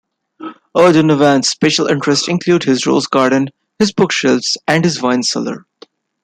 [0.73, 5.67] O'Donovan's special interests included his rose garden, his bookshelves and his wine cellar.